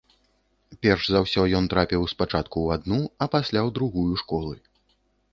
[0.85, 4.55] Перш за ўсё ён трапіў спачатку ў адну, а пасля ў другую школы.